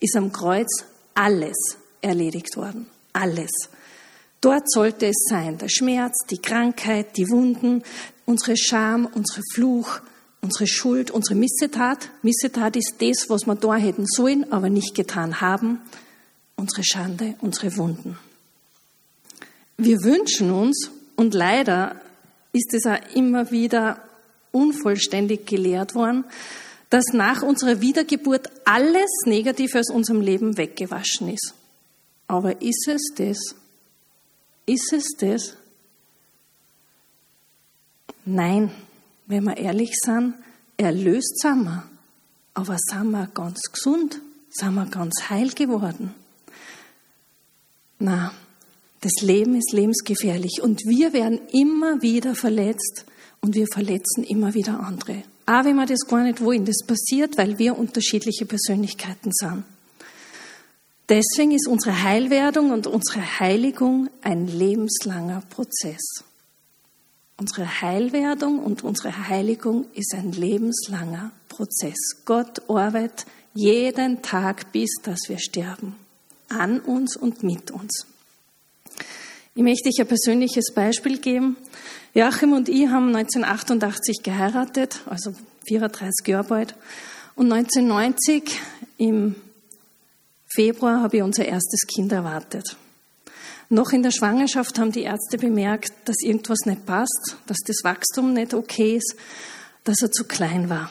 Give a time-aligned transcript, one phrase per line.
[0.00, 2.86] ist am Kreuz alles erledigt worden.
[3.12, 3.50] Alles.
[4.40, 7.82] Dort sollte es sein, der Schmerz, die Krankheit, die Wunden,
[8.24, 10.00] unsere Scham, unsere Fluch,
[10.40, 12.08] unsere Schuld, unsere Missetat.
[12.22, 15.80] Missetat ist das, was wir da hätten sollen, aber nicht getan haben.
[16.56, 18.18] Unsere Schande, unsere Wunden.
[19.76, 22.00] Wir wünschen uns, und leider
[22.52, 24.02] ist es auch immer wieder
[24.52, 26.24] unvollständig gelehrt worden,
[26.90, 31.54] dass nach unserer Wiedergeburt alles Negative aus unserem Leben weggewaschen ist.
[32.26, 33.38] Aber ist es das?
[34.66, 35.56] Ist es das?
[38.24, 38.70] Nein,
[39.26, 40.34] wenn wir ehrlich sind,
[40.76, 41.84] erlöst sind wir.
[42.54, 44.20] Aber sind wir ganz gesund?
[44.50, 46.14] Sind wir ganz heil geworden?
[48.00, 48.32] Na,
[49.00, 53.06] das Leben ist lebensgefährlich und wir werden immer wieder verletzt
[53.40, 55.22] und wir verletzen immer wieder andere.
[55.50, 59.64] Auch wenn wir das gar nicht wollen, das passiert, weil wir unterschiedliche Persönlichkeiten sind.
[61.08, 66.22] Deswegen ist unsere Heilwerdung und unsere Heiligung ein lebenslanger Prozess.
[67.36, 71.98] Unsere Heilwerdung und unsere Heiligung ist ein lebenslanger Prozess.
[72.24, 75.96] Gott arbeitet jeden Tag, bis dass wir sterben.
[76.48, 78.06] An uns und mit uns.
[79.56, 81.56] Ich möchte euch ein persönliches Beispiel geben.
[82.12, 85.32] Joachim und ich haben 1988 geheiratet, also
[85.70, 86.74] 34 Jahre bald.
[87.36, 88.60] Und 1990
[88.98, 89.36] im
[90.52, 92.76] Februar habe ich unser erstes Kind erwartet.
[93.68, 98.32] Noch in der Schwangerschaft haben die Ärzte bemerkt, dass irgendwas nicht passt, dass das Wachstum
[98.32, 99.14] nicht okay ist,
[99.84, 100.90] dass er zu klein war.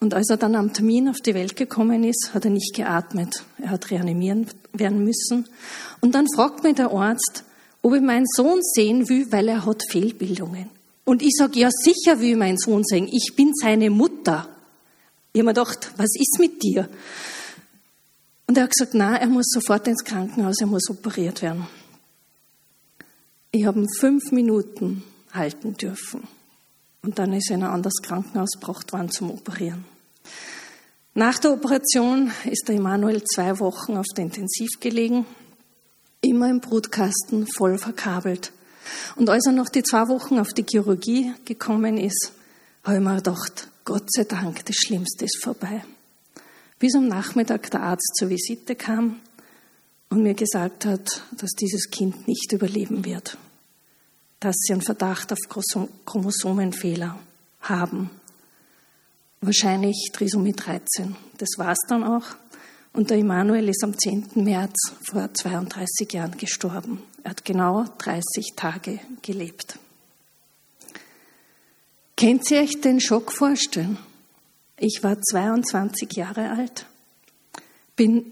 [0.00, 3.44] Und als er dann am Termin auf die Welt gekommen ist, hat er nicht geatmet.
[3.62, 5.48] Er hat reanimieren werden müssen.
[6.00, 7.44] Und dann fragt mich der Arzt,
[7.82, 10.70] ob ich meinen Sohn sehen will, weil er hat Fehlbildungen.
[11.08, 14.46] Und ich sage, ja sicher will meinen Sohn sehen, ich bin seine Mutter.
[15.32, 16.86] Ich habe mir gedacht, was ist mit dir?
[18.46, 21.66] Und er hat gesagt, nein, er muss sofort ins Krankenhaus, er muss operiert werden.
[23.52, 26.28] Ich habe ihn fünf Minuten halten dürfen.
[27.00, 29.86] Und dann ist er in ein anderes Krankenhaus gebracht worden zum Operieren.
[31.14, 35.24] Nach der Operation ist der Emanuel zwei Wochen auf der Intensiv gelegen
[36.20, 38.52] immer im Brutkasten voll verkabelt.
[39.16, 42.32] Und als er noch die zwei Wochen auf die Chirurgie gekommen ist,
[42.84, 45.84] habe ich mir gedacht, Gott sei Dank, das Schlimmste ist vorbei.
[46.78, 49.20] Bis am Nachmittag der Arzt zur Visite kam
[50.10, 53.36] und mir gesagt hat, dass dieses Kind nicht überleben wird,
[54.40, 55.38] dass sie einen Verdacht auf
[56.06, 57.18] Chromosomenfehler
[57.62, 58.10] haben.
[59.40, 61.16] Wahrscheinlich Trisomie 13.
[61.38, 62.24] Das war es dann auch.
[62.92, 64.30] Und der Immanuel ist am 10.
[64.36, 67.02] März vor 32 Jahren gestorben.
[67.22, 69.78] Er hat genau 30 Tage gelebt.
[72.16, 73.98] Kennt ihr euch den Schock vorstellen?
[74.76, 76.86] Ich war 22 Jahre alt,
[77.96, 78.26] bin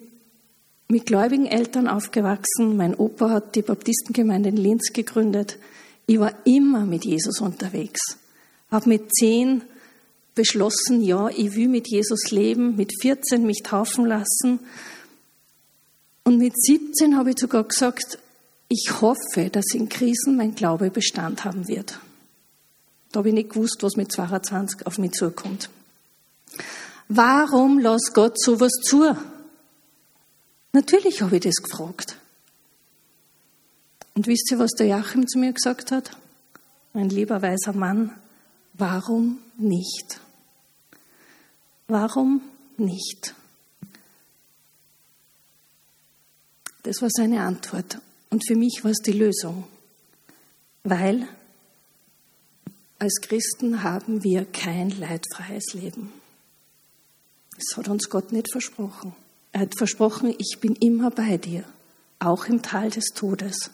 [0.88, 2.76] mit gläubigen Eltern aufgewachsen.
[2.76, 5.58] Mein Opa hat die Baptistengemeinde in Linz gegründet.
[6.06, 8.18] Ich war immer mit Jesus unterwegs.
[8.70, 9.62] Habe mit zehn
[10.36, 14.60] beschlossen, ja, ich will mit Jesus leben, mit 14 mich taufen lassen.
[16.22, 18.20] Und mit 17 habe ich sogar gesagt,
[18.68, 21.98] ich hoffe, dass in Krisen mein Glaube Bestand haben wird.
[23.10, 25.70] Da habe ich nicht gewusst, was mit 22 auf mich zukommt.
[27.08, 29.16] Warum lässt Gott sowas zu?
[30.72, 32.16] Natürlich habe ich das gefragt.
[34.14, 36.10] Und wisst ihr, was der Joachim zu mir gesagt hat?
[36.92, 38.10] Mein lieber weiser Mann,
[38.74, 40.20] warum nicht?
[41.88, 42.40] Warum
[42.76, 43.34] nicht?
[46.82, 47.98] Das war seine Antwort.
[48.30, 49.64] Und für mich war es die Lösung.
[50.84, 51.28] Weil
[52.98, 56.12] als Christen haben wir kein leidfreies Leben.
[57.56, 59.14] Das hat uns Gott nicht versprochen.
[59.52, 61.64] Er hat versprochen, ich bin immer bei dir,
[62.18, 63.70] auch im Tal des Todes.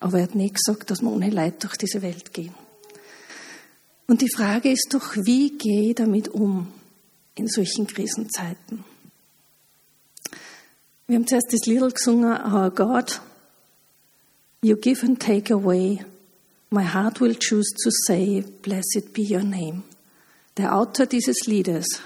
[0.00, 2.54] Aber er hat nicht gesagt, dass wir ohne Leid durch diese Welt gehen.
[4.06, 6.72] Und die Frage ist doch, wie gehe ich damit um?
[7.38, 8.84] In solchen Krisenzeiten.
[11.06, 13.20] Wir haben zuerst das Lied gesungen, Our God,
[14.62, 16.04] you give and take away.
[16.70, 19.84] My heart will choose to say, blessed be your name.
[20.58, 22.00] Der Autor dieses Liedes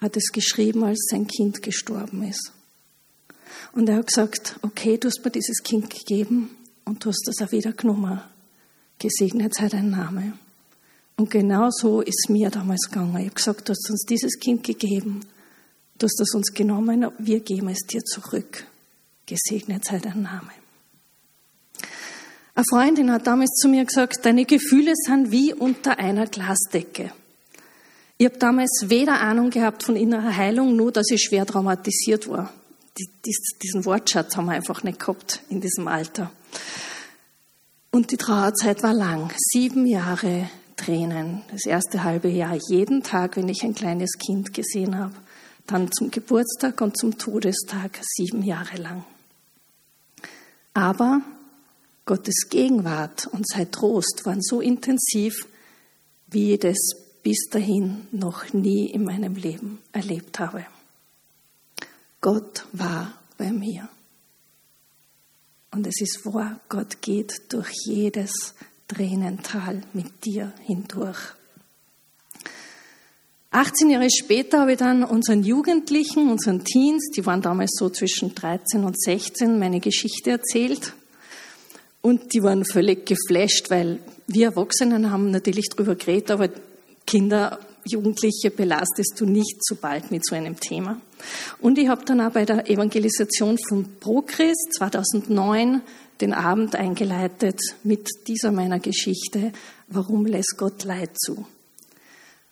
[0.00, 2.52] hat es geschrieben, als sein Kind gestorben ist.
[3.72, 6.50] Und er hat gesagt, okay, du hast mir dieses Kind gegeben
[6.84, 8.20] und du hast es auch wieder genommen.
[8.98, 10.34] Gesegnet sei dein Name.
[11.16, 13.16] Und genau so ist mir damals gegangen.
[13.18, 15.20] Ich habe gesagt, du hast uns dieses Kind gegeben,
[15.98, 18.66] du hast es uns genommen, wir geben es dir zurück.
[19.26, 20.50] Gesegnet sei dein Name.
[22.54, 27.12] Eine Freundin hat damals zu mir gesagt, deine Gefühle sind wie unter einer Glasdecke.
[28.18, 32.52] Ich habe damals weder Ahnung gehabt von innerer Heilung, nur dass ich schwer traumatisiert war.
[32.98, 36.30] die, diesen Wortschatz haben wir einfach nicht gehabt in diesem Alter.
[37.90, 39.32] Und die Trauerzeit war lang.
[39.36, 41.42] Sieben Jahre Tränen.
[41.50, 45.14] Das erste halbe Jahr jeden Tag, wenn ich ein kleines Kind gesehen habe.
[45.66, 49.04] Dann zum Geburtstag und zum Todestag sieben Jahre lang.
[50.74, 51.22] Aber
[52.04, 55.46] Gottes Gegenwart und sein Trost waren so intensiv,
[56.26, 56.78] wie ich das
[57.22, 60.66] bis dahin noch nie in meinem Leben erlebt habe.
[62.20, 63.88] Gott war bei mir.
[65.70, 68.54] Und es ist wahr, Gott geht durch jedes
[68.92, 71.18] Tränental mit dir hindurch.
[73.50, 78.34] 18 Jahre später habe ich dann unseren Jugendlichen, unseren Teens, die waren damals so zwischen
[78.34, 80.94] 13 und 16, meine Geschichte erzählt.
[82.00, 86.48] Und die waren völlig geflasht, weil wir Erwachsenen haben natürlich drüber geredet, aber
[87.06, 91.00] Kinder, Jugendliche belastest du nicht so bald mit so einem Thema.
[91.60, 95.82] Und ich habe dann auch bei der Evangelisation von ProChrist 2009
[96.22, 99.52] den Abend eingeleitet mit dieser meiner Geschichte,
[99.88, 101.44] warum lässt Gott Leid zu?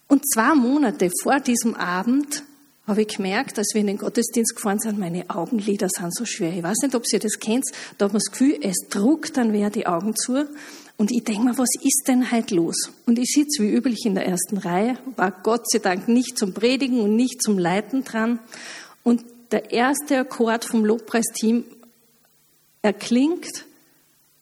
[0.08, 2.42] Und zwei Monate vor diesem Abend
[2.86, 6.52] habe ich gemerkt, als wir in den Gottesdienst gefahren sind, meine Augenlider sind so schwer.
[6.52, 7.64] Ich weiß nicht, ob ihr das kennt,
[7.96, 10.48] da hat man das Gefühl, es druckt dann wer die Augen zu.
[10.96, 12.90] Und ich denke mir, was ist denn heute los?
[13.06, 16.52] Und ich sitze wie üblich in der ersten Reihe, war Gott sei Dank nicht zum
[16.52, 18.40] Predigen und nicht zum Leiten dran.
[19.04, 21.64] Und der erste Akkord vom Lobpreisteam
[22.82, 23.66] erklingt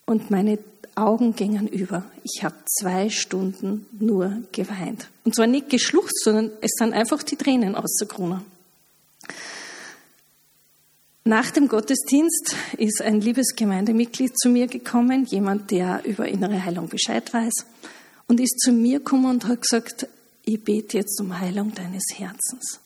[0.07, 0.59] und meine
[0.95, 2.05] Augen gingen über.
[2.25, 5.09] Ich habe zwei Stunden nur geweint.
[5.25, 8.43] Und zwar nicht geschluchzt, sondern es sind einfach die Tränen ausgekommen.
[11.25, 16.89] Nach dem Gottesdienst ist ein liebes Gemeindemitglied zu mir gekommen, jemand, der über innere Heilung
[16.89, 17.67] Bescheid weiß,
[18.29, 20.09] und ist zu mir gekommen und hat gesagt,
[20.45, 22.81] ich bete jetzt um Heilung deines Herzens.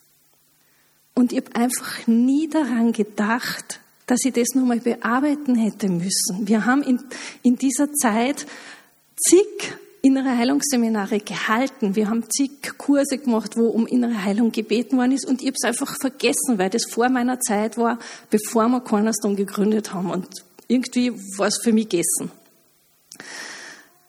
[1.15, 3.79] Und ich habe einfach nie daran gedacht,
[4.13, 6.47] dass ich das nochmal bearbeiten hätte müssen.
[6.47, 7.01] Wir haben in,
[7.43, 8.47] in dieser Zeit
[9.17, 9.47] zig
[10.03, 11.97] innere Heilungsseminare gehalten.
[11.97, 15.57] Wir haben zig Kurse gemacht, wo um innere Heilung gebeten worden ist und ich habe
[15.59, 17.99] es einfach vergessen, weil das vor meiner Zeit war,
[18.29, 20.29] bevor wir Cornerstone gegründet haben und
[20.69, 22.31] irgendwie war es für mich gegessen.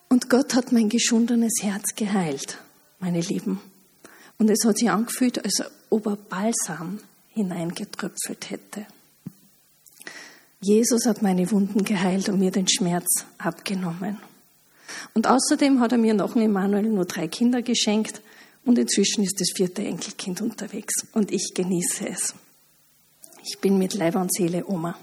[0.10, 2.58] Und Gott hat mein geschundenes Herz geheilt,
[3.00, 3.62] meine Lieben.
[4.38, 7.00] Und es hat sich angefühlt, als ob er Balsam
[7.30, 8.86] hineingetröpfelt hätte.
[10.64, 14.18] Jesus hat meine Wunden geheilt und mir den Schmerz abgenommen.
[15.14, 18.22] Und außerdem hat er mir nach dem Emanuel nur drei Kinder geschenkt
[18.64, 22.34] und inzwischen ist das vierte Enkelkind unterwegs und ich genieße es.
[23.44, 24.98] Ich bin mit Leib und Seele Oma.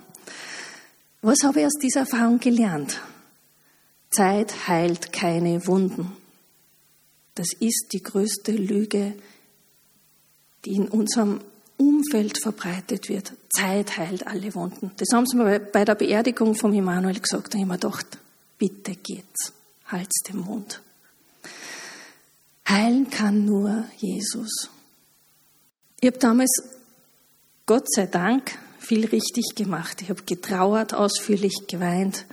[1.21, 2.99] Was habe ich aus dieser Erfahrung gelernt?
[4.11, 6.17] Zeit heilt keine Wunden.
[7.35, 9.13] Das ist die größte Lüge,
[10.65, 11.41] die in unserem
[11.77, 13.35] Umfeld verbreitet wird.
[13.51, 14.93] Zeit heilt alle Wunden.
[14.97, 17.55] Das haben sie mir bei der Beerdigung von Immanuel gesagt.
[17.55, 18.19] Da habe ich mir gedacht,
[18.59, 19.53] bitte geht's
[19.91, 20.81] halt's den Mund.
[22.69, 24.71] Heilen kann nur Jesus.
[26.01, 26.51] Ich habe damals,
[27.67, 30.03] Gott sei Dank, viel richtig gemacht.
[30.03, 32.27] Ich habe getrauert, ausführlich geweint,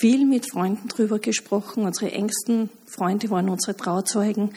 [0.00, 1.84] viel mit Freunden drüber gesprochen.
[1.84, 4.54] Unsere engsten Freunde waren unsere Trauzeugen.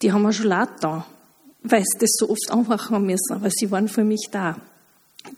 [0.00, 1.06] Die haben wir schon laut da,
[1.62, 4.56] weil sie das so oft anmachen müssen, aber sie waren für mich da.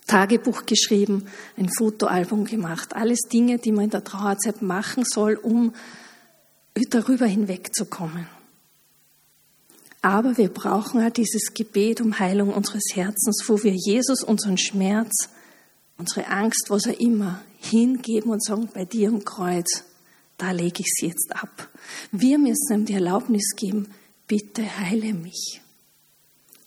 [0.06, 1.26] Tagebuch geschrieben,
[1.56, 2.94] ein Fotoalbum gemacht.
[2.94, 5.74] Alles Dinge, die man in der Trauerzeit machen soll, um
[6.90, 8.26] darüber hinwegzukommen.
[10.02, 15.28] Aber wir brauchen halt dieses Gebet um Heilung unseres Herzens, wo wir Jesus unseren Schmerz,
[15.98, 19.84] unsere Angst, was er immer, hingeben und sagen, bei dir am Kreuz,
[20.38, 21.68] da lege ich sie jetzt ab.
[22.12, 23.88] Wir müssen ihm die Erlaubnis geben,
[24.26, 25.60] bitte heile mich.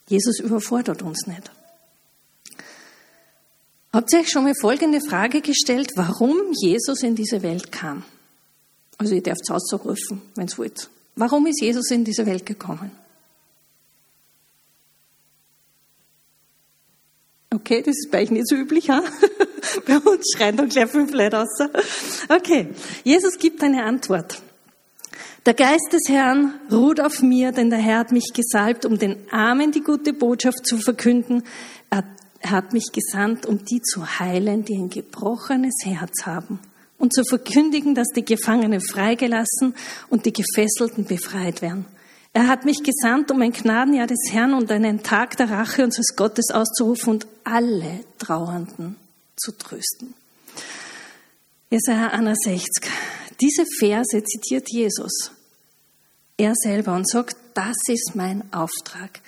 [0.08, 1.50] Jesus überfordert uns nicht.
[3.94, 8.04] Habt ihr euch schon mal folgende Frage gestellt, warum Jesus in diese Welt kam?
[8.98, 10.90] Also ihr dürft es auszurufen, wenn es wollt.
[11.16, 12.90] Warum ist Jesus in diese Welt gekommen?
[17.54, 19.04] Okay, das ist bei euch nicht so üblich, ha?
[19.86, 21.50] bei uns schreien dann gleich fünf Leute raus.
[22.30, 22.70] Okay,
[23.04, 24.42] Jesus gibt eine Antwort.
[25.46, 29.18] Der Geist des Herrn ruht auf mir, denn der Herr hat mich gesalbt, um den
[29.30, 31.44] Armen die gute Botschaft zu verkünden.
[32.44, 36.60] Er hat mich gesandt, um die zu heilen, die ein gebrochenes Herz haben
[36.98, 39.74] und zu verkündigen, dass die Gefangenen freigelassen
[40.10, 41.86] und die Gefesselten befreit werden.
[42.34, 46.18] Er hat mich gesandt, um ein Gnadenjahr des Herrn und einen Tag der Rache unseres
[46.18, 48.98] Gottes auszurufen und alle Trauernden
[49.38, 50.14] zu trösten.
[51.70, 52.92] Jesaja 61.
[53.40, 55.32] Diese Verse zitiert Jesus.
[56.36, 59.22] Er selber und sagt, das ist mein Auftrag.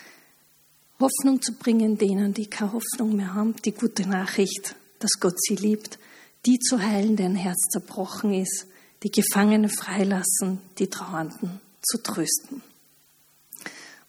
[1.06, 5.56] Hoffnung zu bringen denen, die keine Hoffnung mehr haben, die gute Nachricht, dass Gott sie
[5.56, 6.00] liebt,
[6.48, 8.66] die zu heilen, deren Herz zerbrochen ist,
[9.04, 12.64] die Gefangene freilassen, die Trauernden zu trösten.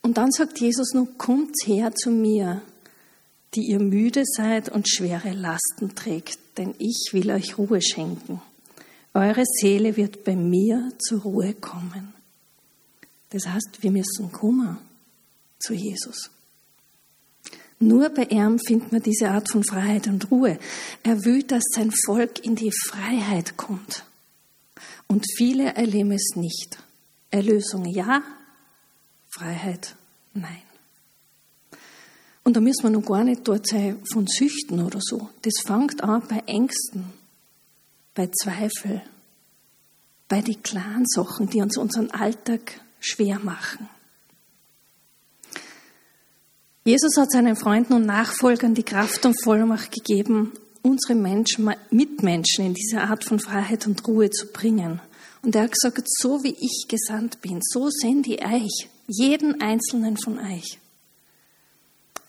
[0.00, 2.62] Und dann sagt Jesus nur, kommt her zu mir,
[3.54, 8.40] die ihr müde seid und schwere Lasten trägt, denn ich will euch Ruhe schenken.
[9.12, 12.14] Eure Seele wird bei mir zur Ruhe kommen.
[13.30, 14.78] Das heißt, wir müssen kommen
[15.58, 16.30] zu Jesus.
[17.78, 20.58] Nur bei ihm findet man diese Art von Freiheit und Ruhe.
[21.02, 24.04] Er will, dass sein Volk in die Freiheit kommt.
[25.06, 26.78] Und viele erleben es nicht.
[27.30, 28.22] Erlösung ja,
[29.28, 29.94] Freiheit
[30.32, 30.62] nein.
[32.44, 35.28] Und da müssen wir noch gar nicht dort sein von Süchten oder so.
[35.42, 37.12] Das fängt an bei Ängsten,
[38.14, 39.02] bei Zweifel,
[40.28, 43.88] bei den kleinen Sachen, die uns unseren Alltag schwer machen.
[46.86, 50.52] Jesus hat seinen Freunden und Nachfolgern die Kraft und Vollmacht gegeben,
[50.82, 55.00] unsere Menschen, Mitmenschen in diese Art von Freiheit und Ruhe zu bringen.
[55.42, 60.16] Und er hat gesagt, so wie ich gesandt bin, so sende ich euch, jeden einzelnen
[60.16, 60.78] von euch.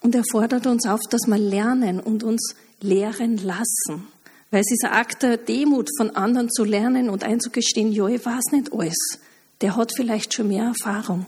[0.01, 4.07] Und er fordert uns auf, dass wir lernen und uns lehren lassen.
[4.49, 8.25] Weil es ist ein Akt der Demut, von anderen zu lernen und einzugestehen, ja, ich
[8.25, 9.19] weiß nicht alles.
[9.61, 11.27] Der hat vielleicht schon mehr Erfahrung.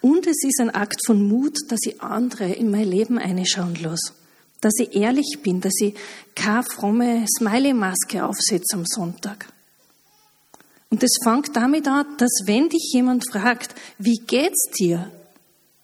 [0.00, 4.12] Und es ist ein Akt von Mut, dass ich andere in mein Leben einschauen lasse.
[4.60, 5.94] Dass ich ehrlich bin, dass ich
[6.34, 9.52] keine fromme Smiley-Maske aufsetze am Sonntag.
[10.90, 15.10] Und es fängt damit an, dass wenn dich jemand fragt, wie geht's dir,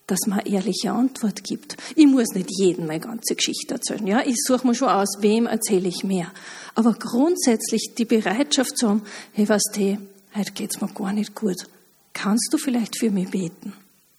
[0.07, 1.77] dass man eine ehrliche Antwort gibt.
[1.97, 4.07] Ich muss nicht jedem meine ganze Geschichte erzählen.
[4.07, 6.31] Ja, ich suche mir schon aus, wem erzähle ich mehr.
[6.75, 9.03] Aber grundsätzlich die Bereitschaft zu haben,
[9.33, 9.99] hey, was du,
[10.35, 11.67] heute geht's mir gar nicht gut
[12.13, 13.73] kannst du vielleicht für mich beten?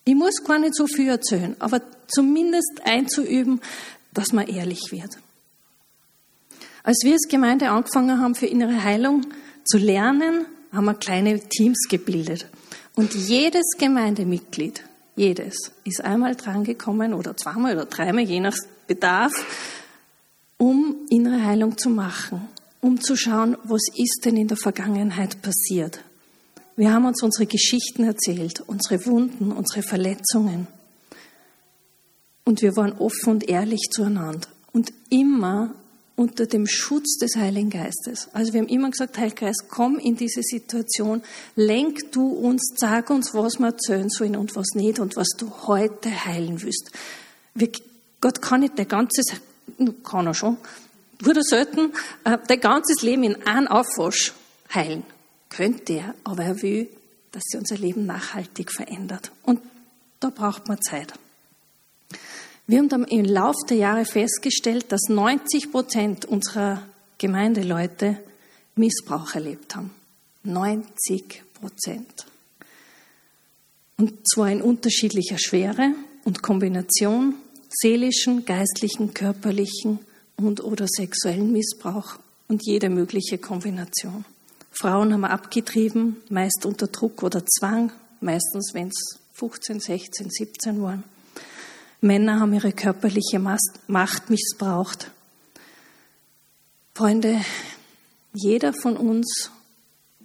[0.05, 3.62] Ich muss gar nicht so viel erzählen, aber zumindest einzuüben,
[4.13, 5.19] dass man ehrlich wird.
[6.84, 9.25] Als wir als Gemeinde angefangen haben, für innere Heilung
[9.65, 12.48] zu lernen, haben wir kleine Teams gebildet.
[12.96, 14.84] Und jedes Gemeindemitglied,
[15.15, 19.34] jedes, ist einmal drangekommen oder zweimal oder dreimal, je nach Bedarf,
[20.58, 22.48] um innere Heilung zu machen,
[22.81, 26.03] um zu schauen, was ist denn in der Vergangenheit passiert.
[26.79, 30.65] Wir haben uns unsere Geschichten erzählt, unsere Wunden, unsere Verletzungen.
[32.45, 34.48] Und wir waren offen und ehrlich zueinander.
[34.71, 35.75] Und immer
[36.15, 38.29] unter dem Schutz des Heiligen Geistes.
[38.31, 41.21] Also wir haben immer gesagt, Heiliger Geist, komm in diese Situation,
[41.57, 45.51] lenk du uns, sag uns, was wir erzählen sollen und was nicht und was du
[45.67, 46.91] heute heilen willst.
[47.55, 47.71] Wir,
[48.21, 49.25] Gott kann nicht dein ganzes,
[50.05, 50.55] kann er schon,
[51.21, 51.91] wurde selten,
[52.24, 54.31] äh, dein ganzes Leben in einem Aufwasch
[54.74, 55.03] heilen.
[55.50, 56.89] Könnte er, aber er will,
[57.32, 59.32] dass sie unser Leben nachhaltig verändert.
[59.44, 59.60] Und
[60.20, 61.13] da braucht man Zeit.
[62.68, 66.84] Wir haben dann im Laufe der Jahre festgestellt, dass 90 Prozent unserer
[67.18, 68.20] Gemeindeleute
[68.75, 69.91] Missbrauch erlebt haben.
[70.44, 72.25] 90 Prozent.
[73.98, 77.36] Und zwar in unterschiedlicher Schwere und Kombination
[77.70, 80.00] seelischen, geistlichen, körperlichen
[80.38, 84.25] und oder sexuellen Missbrauch und jede mögliche Kombination.
[84.71, 90.81] Frauen haben wir abgetrieben, meist unter Druck oder Zwang, meistens wenn es 15, 16, 17
[90.81, 91.03] waren.
[92.01, 95.11] Männer haben ihre körperliche Macht missbraucht.
[96.93, 97.41] Freunde,
[98.33, 99.51] jeder von uns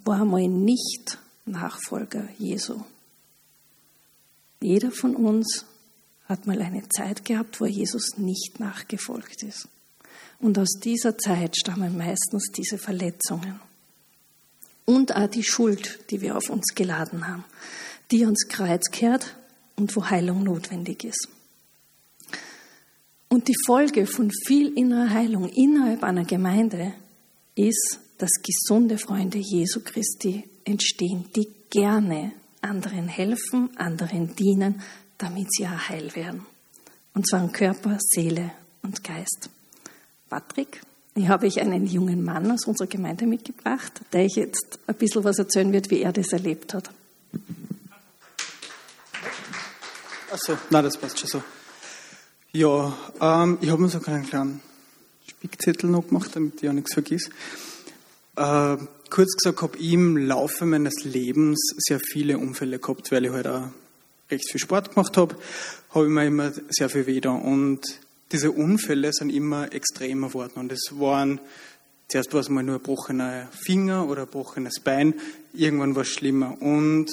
[0.05, 2.81] war einmal nicht Nachfolger Jesu.
[4.61, 5.65] Jeder von uns
[6.27, 9.69] hat mal eine Zeit gehabt, wo Jesus nicht nachgefolgt ist.
[10.41, 13.61] Und aus dieser Zeit stammen meistens diese Verletzungen
[14.85, 17.45] und auch die Schuld, die wir auf uns geladen haben,
[18.11, 19.37] die ans Kreuz kehrt
[19.77, 21.29] und wo Heilung notwendig ist.
[23.29, 26.95] Und die Folge von viel innerer Heilung innerhalb einer Gemeinde
[27.57, 34.81] ist, dass gesunde Freunde Jesu Christi entstehen, die gerne anderen helfen, anderen dienen,
[35.19, 36.47] damit sie auch heil werden.
[37.15, 39.51] Und zwar an Körper, Seele und Geist.
[40.29, 40.81] Patrick?
[41.17, 45.23] Ich habe ich einen jungen Mann aus unserer Gemeinde mitgebracht, der ich jetzt ein bisschen
[45.23, 46.91] was erzählen wird, wie er das erlebt hat.
[50.33, 51.43] Achso, nein, das passt schon so.
[52.53, 54.61] Ja, ähm, ich habe mir sogar einen kleinen
[55.29, 57.31] Spickzettel noch gemacht, damit ich auch nichts vergiss.
[58.35, 58.77] Äh,
[59.09, 63.47] kurz gesagt, habe ich im Laufe meines Lebens sehr viele Unfälle gehabt, weil ich halt
[63.47, 63.69] auch
[64.31, 65.37] recht viel Sport gemacht habe,
[65.91, 67.83] habe ich mir immer sehr viel weh Und
[68.33, 70.55] diese Unfälle sind immer extremer geworden.
[70.57, 71.41] Und es waren,
[72.09, 75.15] zuerst war es mal nur ein gebrochener Finger oder ein gebrochenes Bein,
[75.53, 76.61] irgendwann war es schlimmer.
[76.61, 77.11] Und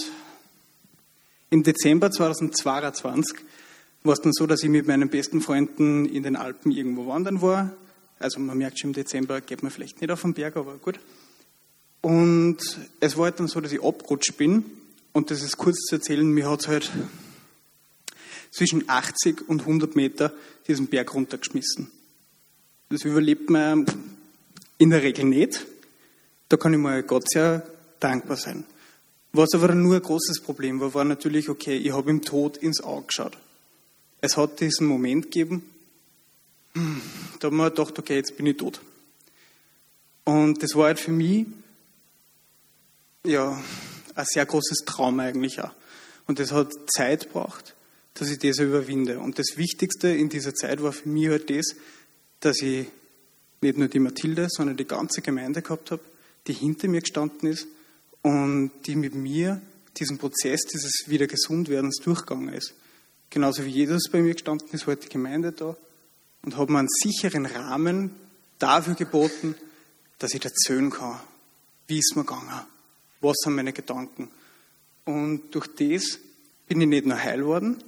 [1.50, 3.38] im Dezember 2022
[4.04, 7.42] war es dann so, dass ich mit meinen besten Freunden in den Alpen irgendwo wandern
[7.42, 7.72] war.
[8.20, 11.00] Also man merkt schon im Dezember geht man vielleicht nicht auf den Berg, aber gut.
[12.02, 12.58] Und
[13.00, 14.66] es war halt dann so, dass ich abgerutscht bin.
[15.14, 16.92] Und das ist kurz zu erzählen, mir hat es halt
[18.52, 20.34] zwischen 80 und 100 Meter
[20.68, 21.90] diesen Berg runtergeschmissen.
[22.90, 23.86] Das überlebt man
[24.78, 25.66] in der Regel nicht.
[26.50, 27.66] Da kann ich mal Gott sehr
[28.00, 28.66] dankbar sein.
[29.34, 32.82] Was aber nur ein großes Problem war, war natürlich, okay, ich habe ihm Tod ins
[32.82, 33.38] Auge geschaut.
[34.20, 35.64] Es hat diesen Moment gegeben,
[37.40, 38.82] da ich mir gedacht, okay, jetzt bin ich tot.
[40.26, 41.46] Und das war halt für mich,
[43.26, 43.62] ja,
[44.16, 45.72] ein sehr großes Trauma eigentlich auch.
[46.28, 47.74] Und das hat Zeit gebraucht,
[48.14, 49.20] dass ich das überwinde.
[49.20, 51.76] Und das Wichtigste in dieser Zeit war für mich halt das,
[52.40, 52.88] dass ich
[53.62, 56.02] nicht nur die Mathilde, sondern die ganze Gemeinde gehabt habe,
[56.48, 57.68] die hinter mir gestanden ist
[58.22, 59.62] und die mit mir
[59.98, 62.74] diesen Prozess dieses wieder Gesundwerdens durchgegangen ist.
[63.30, 65.76] Genauso wie Jesus bei mir gestanden ist, war die Gemeinde da
[66.44, 68.12] und hat mir einen sicheren Rahmen
[68.60, 69.56] dafür geboten,
[70.20, 71.20] dass ich erzählen kann,
[71.88, 72.50] wie ist mir gegangen,
[73.22, 74.30] was sind meine Gedanken.
[75.06, 76.20] Und durch das
[76.68, 77.84] bin ich nicht nur heil worden,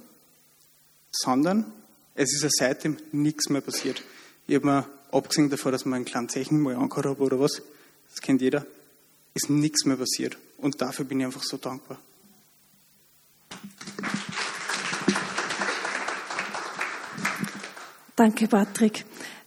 [1.14, 1.64] sondern
[2.14, 4.02] es ist ja seitdem nichts mehr passiert.
[4.46, 7.62] Ich habe mir, abgesehen davon, dass man einen kleinen Zeichen mal angehört habe oder was,
[8.10, 8.66] das kennt jeder,
[9.34, 10.36] ist nichts mehr passiert.
[10.58, 11.98] Und dafür bin ich einfach so dankbar.
[18.16, 19.04] Danke, Patrick.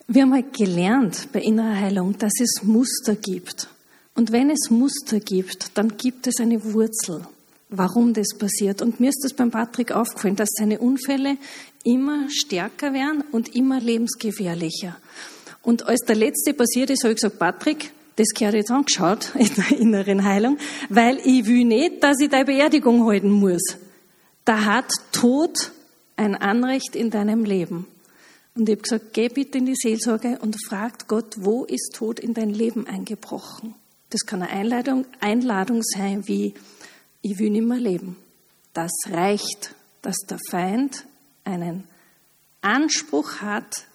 [0.07, 3.69] Wir haben halt gelernt bei innerer Heilung, dass es Muster gibt.
[4.13, 7.25] Und wenn es Muster gibt, dann gibt es eine Wurzel,
[7.69, 8.81] warum das passiert.
[8.81, 11.37] Und mir ist das beim Patrick aufgefallen, dass seine Unfälle
[11.83, 14.97] immer stärker werden und immer lebensgefährlicher.
[15.63, 19.53] Und als der letzte passiert ist, habe ich gesagt, Patrick, das gehört jetzt angeschaut in
[19.55, 20.57] der inneren Heilung,
[20.89, 23.77] weil ich will nicht, dass ich deine Beerdigung halten muss.
[24.45, 25.71] Da hat Tod
[26.15, 27.85] ein Anrecht in deinem Leben.
[28.55, 32.19] Und ich habe gesagt, geh bitte in die Seelsorge und fragt Gott, wo ist Tod
[32.19, 33.75] in dein Leben eingebrochen?
[34.09, 36.55] Das kann eine Einladung, Einladung sein wie,
[37.31, 38.15] ich will nicht mehr leben.
[38.73, 41.05] Das reicht, dass der Feind
[41.43, 41.83] einen
[42.61, 43.85] Anspruch hat,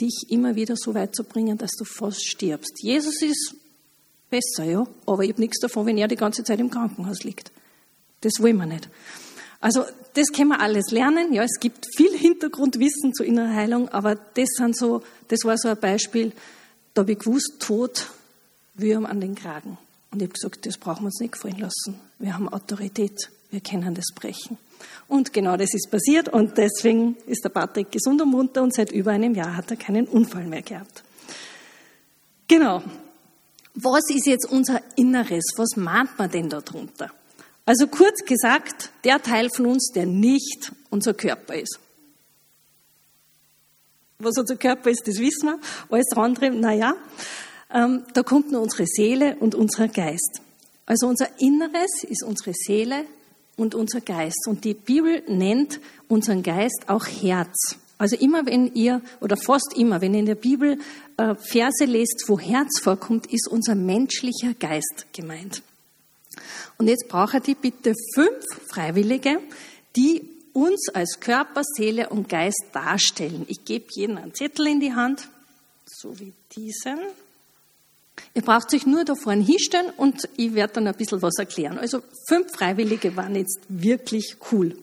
[0.00, 2.82] dich immer wieder so weit zu bringen, dass du fast stirbst.
[2.82, 3.54] Jesus ist
[4.28, 7.52] besser, ja, aber ich habe nichts davon, wenn er die ganze Zeit im Krankenhaus liegt.
[8.22, 8.88] Das wollen wir nicht.
[9.60, 9.84] Also
[10.14, 11.32] das können wir alles lernen.
[11.32, 15.68] Ja, es gibt viel Hintergrundwissen zur inneren Heilung, aber das sind so, das war so
[15.68, 16.32] ein Beispiel.
[16.92, 18.10] Da habe ich gewusst, Tod,
[18.74, 19.78] Würm an den Kragen.
[20.14, 21.98] Und ich habe gesagt, das brauchen wir uns nicht gefallen lassen.
[22.20, 24.58] Wir haben Autorität, wir können das brechen.
[25.08, 28.92] Und genau das ist passiert und deswegen ist der Patrick gesund und munter und seit
[28.92, 31.02] über einem Jahr hat er keinen Unfall mehr gehabt.
[32.46, 32.80] Genau.
[33.74, 35.46] Was ist jetzt unser Inneres?
[35.56, 37.10] Was mahnt man denn darunter?
[37.66, 41.80] Also kurz gesagt, der Teil von uns, der nicht unser Körper ist.
[44.20, 45.58] Was unser Körper ist, das wissen wir.
[45.90, 46.94] Alles andere, naja,
[47.74, 50.40] ähm, da kommt nur unsere Seele und unser Geist.
[50.86, 53.04] Also unser Inneres ist unsere Seele
[53.56, 54.46] und unser Geist.
[54.48, 57.76] Und die Bibel nennt unseren Geist auch Herz.
[57.98, 60.78] Also immer wenn ihr, oder fast immer, wenn ihr in der Bibel
[61.16, 65.62] äh, Verse lest, wo Herz vorkommt, ist unser menschlicher Geist gemeint.
[66.78, 69.40] Und jetzt braucht ihr bitte fünf Freiwillige,
[69.96, 73.44] die uns als Körper, Seele und Geist darstellen.
[73.48, 75.28] Ich gebe jedem einen Zettel in die Hand,
[75.86, 76.98] so wie diesen.
[78.34, 81.78] Ihr braucht sich nur da vorne hinstellen und ich werde dann ein bisschen was erklären.
[81.78, 84.76] Also fünf Freiwillige waren jetzt wirklich cool.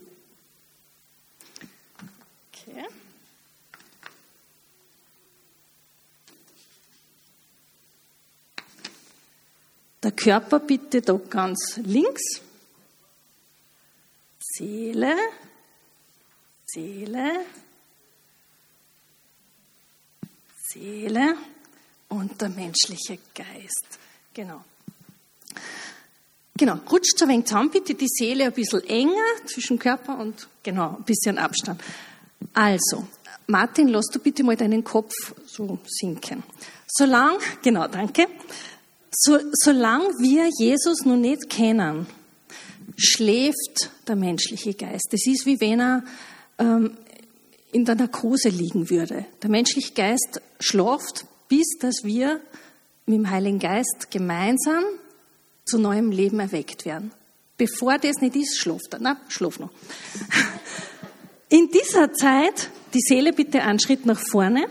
[2.48, 2.86] Okay.
[10.02, 12.42] Der Körper bitte da ganz links.
[14.40, 15.16] Seele,
[16.66, 17.46] Seele,
[20.70, 21.36] Seele
[22.12, 24.00] und der menschliche Geist.
[24.34, 24.64] Genau.
[26.58, 30.48] Genau, rutscht so ein wenig zusammen, bitte die Seele ein bisschen enger zwischen Körper und
[30.62, 31.82] genau, ein bisschen Abstand.
[32.54, 33.08] Also,
[33.48, 35.14] Martin, lass du bitte mal deinen Kopf
[35.46, 36.44] so sinken.
[36.88, 38.28] Solange, genau, danke.
[39.12, 42.06] So, solange wir Jesus noch nicht kennen,
[42.98, 45.08] schläft der menschliche Geist.
[45.12, 46.04] Das ist wie wenn er
[46.60, 46.98] ähm,
[47.72, 49.26] in der Narkose liegen würde.
[49.42, 52.40] Der menschliche Geist schläft, bis dass wir
[53.06, 54.86] mit dem Heiligen Geist gemeinsam
[55.66, 57.12] zu neuem Leben erweckt werden.
[57.58, 59.00] Bevor das nicht ist, schläft er.
[59.02, 59.70] Na, schlaf noch.
[61.50, 64.66] In dieser Zeit, die Seele bitte einen Schritt nach vorne,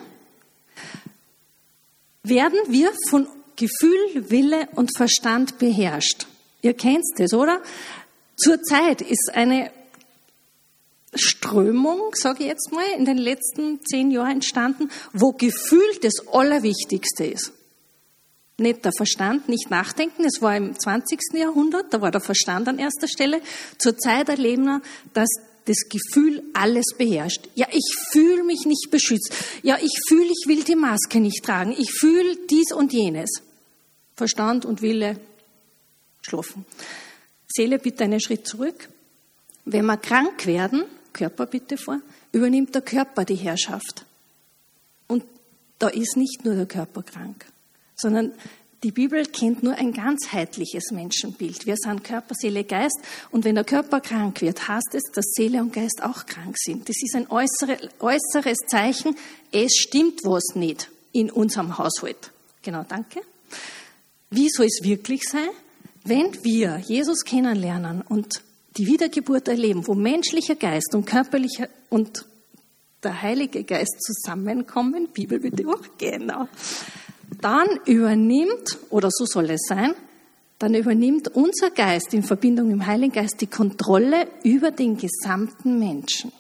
[2.23, 6.27] werden wir von Gefühl, Wille und Verstand beherrscht.
[6.63, 7.61] Ihr kennt das, oder?
[8.37, 9.71] Zurzeit ist eine
[11.15, 17.25] Strömung, sage ich jetzt mal, in den letzten zehn Jahren entstanden, wo Gefühl das Allerwichtigste
[17.25, 17.53] ist.
[18.59, 20.25] Nicht der Verstand, nicht nachdenken.
[20.25, 21.19] Es war im 20.
[21.35, 23.41] Jahrhundert, da war der Verstand an erster Stelle.
[23.79, 24.83] Zurzeit erleben wir,
[25.15, 25.29] dass
[25.65, 27.49] das Gefühl alles beherrscht.
[27.55, 29.33] Ja, ich fühle mich nicht beschützt.
[29.63, 31.75] Ja, ich fühle, ich will die Maske nicht tragen.
[31.77, 33.31] Ich fühle dies und jenes.
[34.15, 35.19] Verstand und Wille
[36.21, 36.67] schlafen.
[37.49, 38.89] Seele, bitte einen Schritt zurück.
[39.65, 42.01] Wenn wir krank werden, Körper bitte vor,
[42.33, 44.05] übernimmt der Körper die Herrschaft.
[45.07, 45.25] Und
[45.79, 47.47] da ist nicht nur der Körper krank,
[47.97, 48.33] sondern
[48.83, 51.67] die Bibel kennt nur ein ganzheitliches Menschenbild.
[51.67, 52.99] Wir sind Körper, Seele, Geist.
[53.31, 56.89] Und wenn der Körper krank wird, heißt es, dass Seele und Geist auch krank sind.
[56.89, 59.17] Das ist ein äußeres Zeichen.
[59.53, 62.31] Es stimmt was nicht in unserem Haushalt.
[62.63, 63.21] Genau, danke.
[64.31, 65.51] Wie soll es wirklich sein?
[66.05, 68.43] Wenn wir Jesus kennenlernen und
[68.77, 72.25] die Wiedergeburt erleben, wo menschlicher Geist und körperlicher und
[73.03, 76.49] der Heilige Geist zusammenkommen, Bibel bitte auch, genau,
[77.41, 79.95] dann übernimmt, oder so soll es sein,
[80.59, 85.79] dann übernimmt unser Geist in Verbindung mit dem Heiligen Geist die Kontrolle über den gesamten
[85.79, 86.33] Menschen.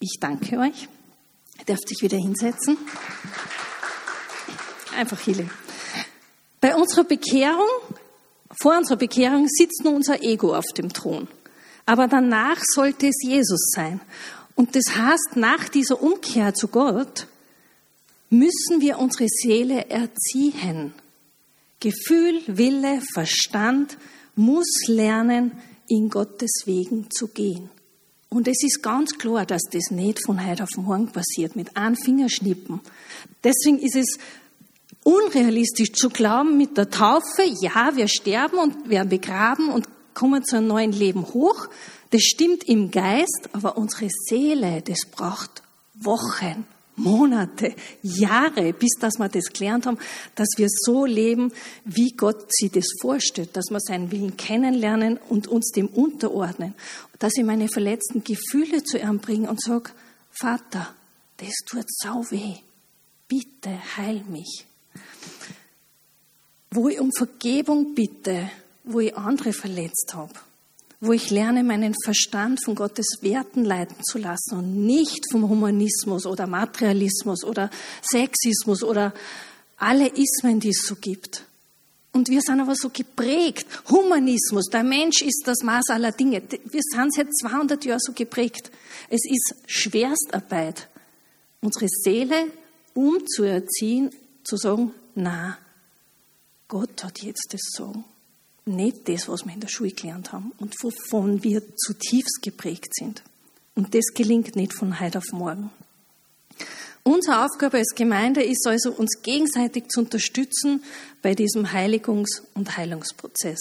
[0.00, 0.88] Ich danke euch.
[1.58, 2.76] Ihr dürft sich wieder hinsetzen.
[4.94, 5.48] Einfach Hille.
[6.60, 7.68] Bei unserer Bekehrung,
[8.60, 11.28] vor unserer Bekehrung sitzt nur unser Ego auf dem Thron.
[11.84, 14.00] Aber danach sollte es Jesus sein.
[14.54, 17.26] Und das heißt, nach dieser Umkehr zu Gott
[18.30, 20.94] müssen wir unsere Seele erziehen.
[21.80, 23.98] Gefühl, Wille, Verstand
[24.34, 25.52] muss lernen,
[25.88, 27.70] in Gottes Wegen zu gehen.
[28.28, 31.96] Und es ist ganz klar, dass das nicht von heute auf morgen passiert, mit einem
[31.96, 32.80] Fingerschnippen.
[33.44, 34.18] Deswegen ist es
[35.06, 40.56] unrealistisch zu glauben, mit der Taufe, ja, wir sterben und werden begraben und kommen zu
[40.56, 41.68] einem neuen Leben hoch.
[42.10, 45.62] Das stimmt im Geist, aber unsere Seele, das braucht
[45.94, 46.66] Wochen,
[46.96, 49.98] Monate, Jahre, bis dass wir das gelernt haben,
[50.34, 51.52] dass wir so leben,
[51.84, 56.74] wie Gott sich das vorstellt, dass wir seinen Willen kennenlernen und uns dem unterordnen.
[57.20, 59.90] Dass ich meine verletzten Gefühle zu ihm bringe und sage,
[60.32, 60.94] Vater,
[61.36, 62.56] das tut sau weh.
[63.28, 64.66] Bitte heil mich.
[66.70, 68.50] Wo ich um Vergebung bitte,
[68.84, 70.34] wo ich andere verletzt habe
[71.00, 76.26] wo ich lerne, meinen Verstand von Gottes Werten leiten zu lassen und nicht vom Humanismus
[76.26, 77.70] oder Materialismus oder
[78.02, 79.12] Sexismus oder
[79.76, 81.44] alle Ismen, die es so gibt.
[82.12, 83.66] Und wir sind aber so geprägt.
[83.90, 86.42] Humanismus, der Mensch ist das Maß aller Dinge.
[86.64, 88.70] Wir sind seit 200 Jahren so geprägt.
[89.10, 90.88] Es ist Schwerstarbeit,
[91.60, 92.46] unsere Seele
[92.94, 94.10] umzuerziehen,
[94.44, 95.58] zu sagen, na,
[96.68, 98.04] Gott hat jetzt das Sagen
[98.66, 103.22] nicht das, was wir in der Schule gelernt haben und wovon wir zutiefst geprägt sind.
[103.74, 105.70] Und das gelingt nicht von heute auf morgen.
[107.04, 110.82] Unsere Aufgabe als Gemeinde ist also, uns gegenseitig zu unterstützen
[111.22, 113.60] bei diesem Heiligungs- und Heilungsprozess.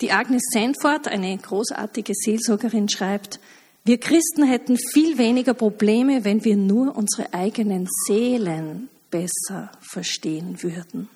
[0.00, 3.38] Die Agnes Sandford, eine großartige Seelsorgerin, schreibt,
[3.84, 11.08] wir Christen hätten viel weniger Probleme, wenn wir nur unsere eigenen Seelen besser verstehen würden.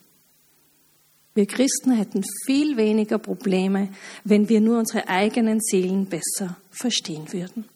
[1.35, 3.89] Wir Christen hätten viel weniger Probleme,
[4.25, 7.69] wenn wir nur unsere eigenen Seelen besser verstehen würden.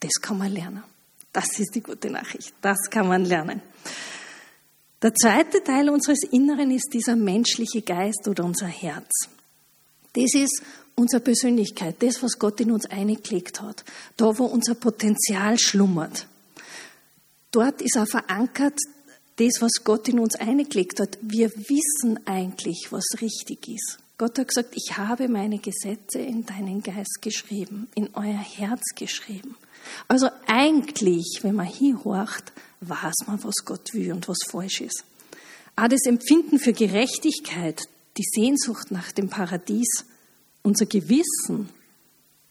[0.00, 0.82] Das kann man lernen.
[1.32, 2.52] Das ist die gute Nachricht.
[2.60, 3.62] Das kann man lernen.
[5.02, 9.10] Der zweite Teil unseres Inneren ist dieser menschliche Geist oder unser Herz.
[10.12, 10.62] Das ist
[10.94, 13.84] unsere Persönlichkeit, das, was Gott in uns eingelegt hat,
[14.16, 16.26] da, wo unser Potenzial schlummert.
[17.50, 18.78] Dort ist auch verankert
[19.40, 23.98] das, was Gott in uns eingelegt hat, wir wissen eigentlich, was richtig ist.
[24.18, 29.56] Gott hat gesagt, ich habe meine Gesetze in deinen Geist geschrieben, in euer Herz geschrieben.
[30.08, 35.04] Also eigentlich, wenn man hinhorcht, weiß man, was Gott will und was falsch ist.
[35.74, 37.80] Auch das Empfinden für Gerechtigkeit,
[38.18, 40.04] die Sehnsucht nach dem Paradies,
[40.62, 41.70] unser Gewissen,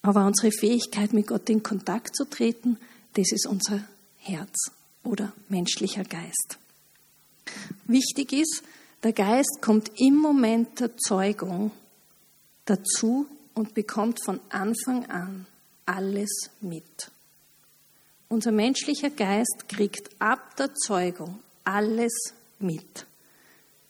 [0.02, 2.78] aber unsere Fähigkeit, mit Gott in Kontakt zu treten,
[3.14, 3.84] das ist unser
[4.18, 4.72] Herz
[5.04, 6.58] oder menschlicher Geist.
[7.86, 8.64] Wichtig ist,
[9.04, 11.72] der Geist kommt im Moment der Zeugung
[12.66, 15.46] dazu und bekommt von Anfang an
[15.86, 17.12] alles mit.
[18.28, 23.06] Unser menschlicher Geist kriegt ab der Zeugung alles mit.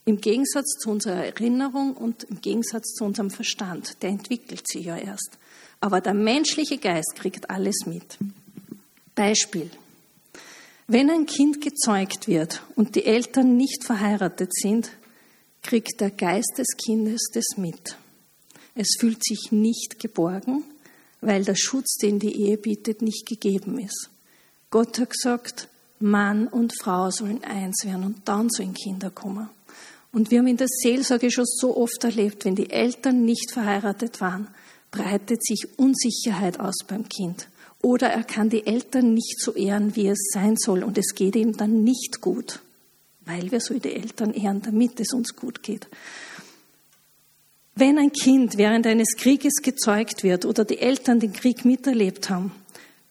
[0.05, 4.97] Im Gegensatz zu unserer Erinnerung und im Gegensatz zu unserem Verstand, der entwickelt sich ja
[4.97, 5.37] erst.
[5.81, 8.17] Aber der menschliche Geist kriegt alles mit.
[9.13, 9.69] Beispiel.
[10.91, 14.89] Wenn ein Kind gezeugt wird und die Eltern nicht verheiratet sind,
[15.62, 17.95] kriegt der Geist des Kindes das mit.
[18.73, 20.63] Es fühlt sich nicht geborgen,
[21.21, 24.10] weil der Schutz, den die Ehe bietet, nicht gegeben ist.
[24.71, 25.67] Gott hat gesagt,
[25.99, 29.47] Mann und Frau sollen eins werden und dann sollen Kinder kommen.
[30.12, 34.21] Und wir haben in der Seelsorge schon so oft erlebt, wenn die Eltern nicht verheiratet
[34.21, 34.47] waren,
[34.89, 37.47] breitet sich Unsicherheit aus beim Kind.
[37.81, 41.35] Oder er kann die Eltern nicht so ehren, wie es sein soll, und es geht
[41.35, 42.59] ihm dann nicht gut,
[43.25, 45.87] weil wir so die Eltern ehren, damit es uns gut geht.
[47.75, 52.51] Wenn ein Kind während eines Krieges gezeugt wird oder die Eltern den Krieg miterlebt haben,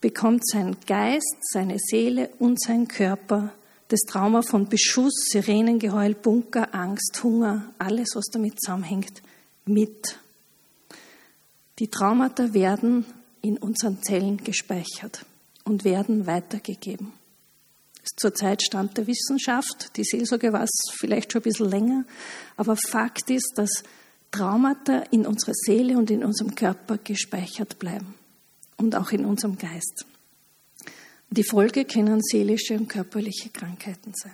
[0.01, 3.51] bekommt sein Geist, seine Seele und sein Körper
[3.89, 9.23] das Trauma von Beschuss, Sirenengeheul, Bunker, Angst, Hunger, alles, was damit zusammenhängt,
[9.65, 10.19] mit.
[11.79, 13.05] Die Traumata werden
[13.41, 15.25] in unseren Zellen gespeichert
[15.63, 17.13] und werden weitergegeben.
[18.15, 19.95] Zurzeit Stand der Wissenschaft.
[19.95, 22.05] Die Seelsorge war es vielleicht schon ein bisschen länger.
[22.57, 23.83] Aber Fakt ist, dass
[24.31, 28.13] Traumata in unserer Seele und in unserem Körper gespeichert bleiben
[28.77, 30.05] und auch in unserem Geist.
[31.29, 34.33] Die Folge können seelische und körperliche Krankheiten sein.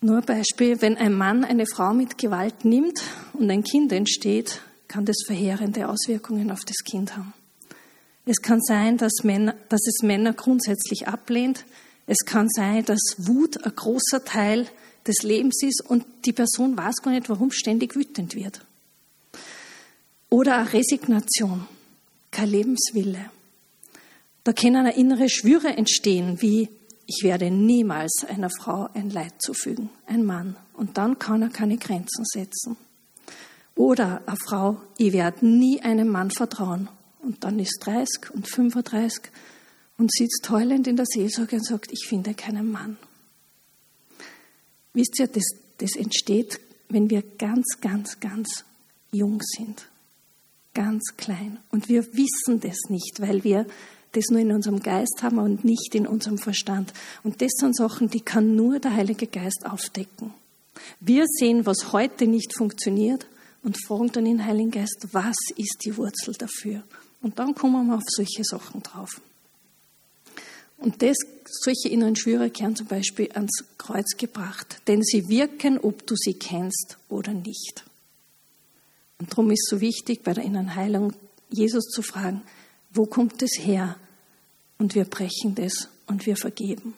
[0.00, 3.02] Nur ein Beispiel, wenn ein Mann eine Frau mit Gewalt nimmt
[3.34, 7.34] und ein Kind entsteht, kann das verheerende Auswirkungen auf das Kind haben.
[8.24, 11.64] Es kann sein, dass, Männer, dass es Männer grundsätzlich ablehnt.
[12.06, 14.66] Es kann sein, dass Wut ein großer Teil
[15.06, 18.64] des Lebens ist und die Person weiß gar nicht, warum ständig wütend wird.
[20.28, 21.66] Oder eine Resignation,
[22.30, 23.30] kein Lebenswille.
[24.44, 26.68] Da können innere Schwüre entstehen, wie
[27.06, 30.56] ich werde niemals einer Frau ein Leid zufügen, ein Mann.
[30.74, 32.76] Und dann kann er keine Grenzen setzen.
[33.78, 36.88] Oder eine Frau, ich werde nie einem Mann vertrauen.
[37.20, 39.30] Und dann ist 30 und 35
[39.98, 42.96] und sitzt heulend in der Seelsorge und sagt, ich finde keinen Mann.
[44.94, 45.44] Wisst ihr, das,
[45.78, 48.64] das entsteht, wenn wir ganz, ganz, ganz
[49.12, 49.86] jung sind.
[50.74, 51.58] Ganz klein.
[51.70, 53.64] Und wir wissen das nicht, weil wir
[54.10, 56.92] das nur in unserem Geist haben und nicht in unserem Verstand.
[57.22, 60.34] Und das sind Sachen, die kann nur der Heilige Geist aufdecken.
[60.98, 63.24] Wir sehen, was heute nicht funktioniert
[63.62, 66.82] und fragen dann den Heiligen Geist, was ist die Wurzel dafür?
[67.20, 69.20] Und dann kommen wir auf solche Sachen drauf.
[70.78, 76.06] Und das, solche inneren Schwüre kehren zum Beispiel ans Kreuz gebracht, denn sie wirken, ob
[76.06, 77.84] du sie kennst oder nicht.
[79.18, 81.12] Und darum ist so wichtig, bei der inneren Heilung
[81.50, 82.42] Jesus zu fragen,
[82.92, 83.96] wo kommt es her?
[84.78, 86.94] Und wir brechen das und wir vergeben.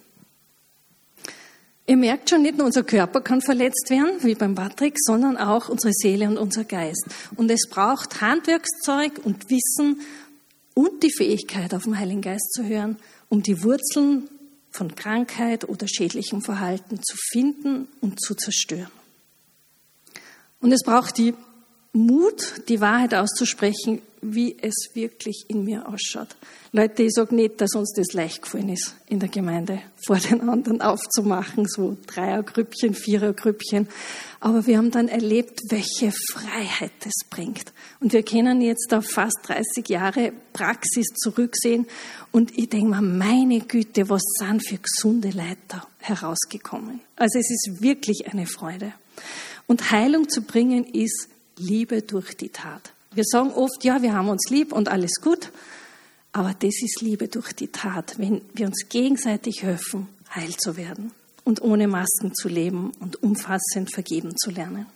[1.90, 5.68] Ihr merkt schon, nicht nur unser Körper kann verletzt werden, wie beim Patrick, sondern auch
[5.68, 7.05] unsere Seele und unser Geist.
[7.35, 10.00] Und es braucht Handwerkszeug und Wissen
[10.74, 12.96] und die Fähigkeit, auf den Heiligen Geist zu hören
[13.29, 14.29] um die Wurzeln
[14.70, 18.92] von Krankheit oder schädlichem Verhalten zu finden und zu zerstören.
[20.61, 21.35] Und es braucht die
[21.92, 26.29] Mut, die Wahrheit auszusprechen, wie es wirklich in mir ausschaut.
[26.72, 30.48] Leute, ich sage nicht, dass uns das leicht gefallen ist, in der Gemeinde vor den
[30.48, 33.88] anderen aufzumachen, so Dreiergrüppchen, Vierergrüppchen.
[34.38, 37.72] Aber wir haben dann erlebt, welche Freiheit das bringt.
[37.98, 41.87] Und wir können jetzt auf fast 30 Jahre Praxis zurücksehen.
[42.31, 47.00] Und ich denke mir, meine Güte, was sind für gesunde Leute herausgekommen.
[47.16, 48.92] Also es ist wirklich eine Freude.
[49.66, 51.29] Und Heilung zu bringen ist
[51.61, 52.92] Liebe durch die Tat.
[53.12, 55.51] Wir sagen oft, ja, wir haben uns lieb und alles gut,
[56.33, 61.12] aber das ist Liebe durch die Tat, wenn wir uns gegenseitig helfen, heil zu werden
[61.44, 64.87] und ohne Masken zu leben und umfassend vergeben zu lernen.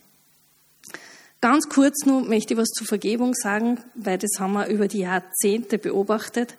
[1.41, 5.01] Ganz kurz nur möchte ich was zur Vergebung sagen, weil das haben wir über die
[5.01, 6.55] Jahrzehnte beobachtet.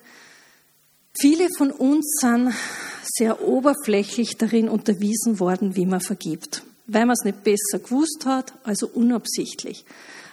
[1.18, 2.54] Viele von uns sind
[3.02, 8.52] sehr oberflächlich darin unterwiesen worden, wie man vergibt, weil man es nicht besser gewusst hat,
[8.64, 9.84] also unabsichtlich.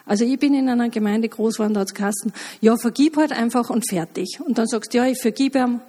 [0.06, 3.70] Also ich bin in einer Gemeinde groß geworden, da hat's Kassen, ja, vergib halt einfach
[3.70, 4.40] und fertig.
[4.46, 5.82] Und dann sagst du, ja, ich vergib ihm.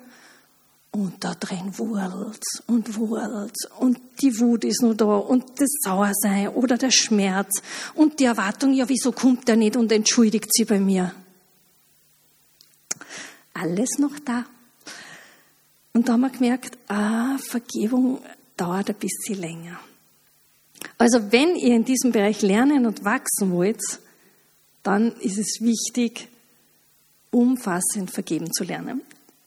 [0.92, 3.68] Und da drin wurzelt's und wurzelt's.
[3.80, 7.50] Und die Wut ist nur da und das Sauersein oder der Schmerz
[7.94, 11.12] und die Erwartung, ja, wieso kommt der nicht und entschuldigt sie bei mir?
[13.54, 14.44] Alles noch da.
[15.92, 18.20] Und da haben wir gemerkt, ah, Vergebung
[18.56, 19.80] dauert ein bisschen länger.
[20.98, 23.80] Also wenn ihr in diesem Bereich lernen und wachsen wollt,
[24.82, 26.28] dann ist es wichtig,
[27.30, 29.02] umfassend vergeben zu lernen.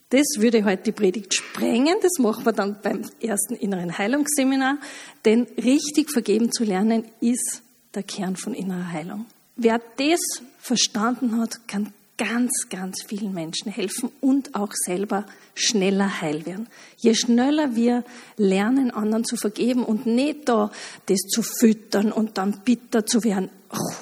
[0.10, 4.77] Das würde heute die Predigt sprengen, das machen wir dann beim ersten inneren Heilungsseminar,
[5.25, 7.62] denn richtig vergeben zu lernen ist
[7.93, 9.25] der Kern von innerer Heilung.
[9.57, 10.19] Wer das
[10.60, 16.67] verstanden hat, kann ganz, ganz vielen Menschen helfen und auch selber schneller heil werden.
[16.97, 18.03] Je schneller wir
[18.38, 20.71] lernen, anderen zu vergeben und nicht da
[21.06, 23.93] das zu füttern und dann bitter zu werden, oh,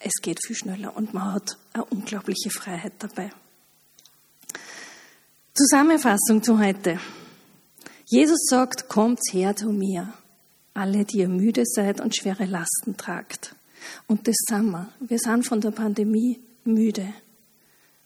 [0.00, 3.30] es geht viel schneller und man hat eine unglaubliche Freiheit dabei.
[5.54, 6.98] Zusammenfassung zu heute.
[8.06, 10.12] Jesus sagt, kommt her zu mir,
[10.74, 13.54] alle, die ihr müde seid und schwere Lasten tragt.
[14.06, 14.88] Und das sind wir.
[15.00, 17.12] Wir sind von der Pandemie müde.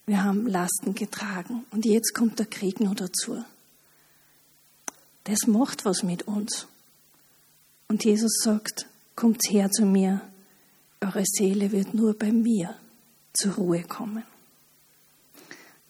[0.07, 1.65] Wir haben Lasten getragen.
[1.71, 3.45] Und jetzt kommt der Krieg noch dazu.
[5.25, 6.67] Das macht was mit uns.
[7.89, 8.87] Und Jesus sagt,
[9.17, 10.21] kommt her zu mir.
[11.01, 12.75] Eure Seele wird nur bei mir
[13.33, 14.25] zur Ruhe kommen.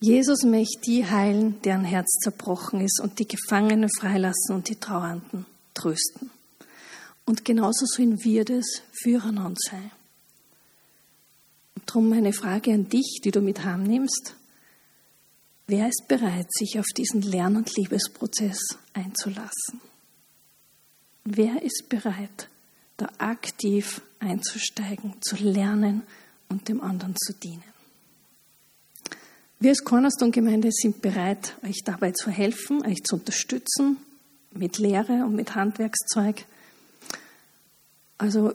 [0.00, 5.46] Jesus möchte die heilen, deren Herz zerbrochen ist und die Gefangenen freilassen und die Trauernden
[5.72, 6.30] trösten.
[7.24, 9.90] Und genauso sollen wir das füreinander sein.
[11.94, 14.34] Und darum meine Frage an dich, die du mit heimnimmst.
[15.68, 18.58] Wer ist bereit, sich auf diesen Lern- und Liebesprozess
[18.94, 19.80] einzulassen?
[21.22, 22.48] Wer ist bereit,
[22.96, 26.02] da aktiv einzusteigen, zu lernen
[26.48, 27.62] und dem anderen zu dienen?
[29.60, 33.98] Wir als Cornerstone-Gemeinde sind bereit, euch dabei zu helfen, euch zu unterstützen
[34.50, 36.44] mit Lehre und mit Handwerkszeug.
[38.18, 38.52] Also